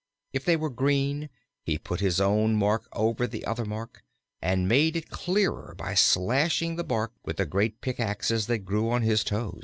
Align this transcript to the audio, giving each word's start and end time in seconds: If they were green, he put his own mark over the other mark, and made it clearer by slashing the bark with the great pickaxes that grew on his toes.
If 0.33 0.45
they 0.45 0.55
were 0.55 0.71
green, 0.71 1.29
he 1.61 1.77
put 1.77 1.99
his 1.99 2.19
own 2.19 2.55
mark 2.55 2.89
over 2.91 3.27
the 3.27 3.45
other 3.45 3.65
mark, 3.65 4.03
and 4.41 4.67
made 4.67 4.95
it 4.95 5.11
clearer 5.11 5.75
by 5.77 5.93
slashing 5.93 6.75
the 6.75 6.83
bark 6.83 7.11
with 7.23 7.37
the 7.37 7.45
great 7.45 7.81
pickaxes 7.81 8.47
that 8.47 8.65
grew 8.65 8.89
on 8.89 9.03
his 9.03 9.23
toes. 9.23 9.59